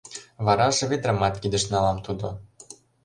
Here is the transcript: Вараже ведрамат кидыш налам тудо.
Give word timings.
Вараже 0.45 0.83
ведрамат 0.91 1.35
кидыш 1.41 1.63
налам 1.73 1.97
тудо. 2.05 2.27